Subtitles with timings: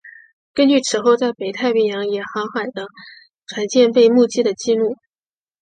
[0.55, 2.87] 根据此后在北太平洋也航海的
[3.45, 4.95] 船舰被目击的记录。